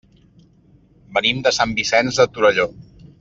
[1.17, 2.67] Venim de Sant Vicenç de Torelló.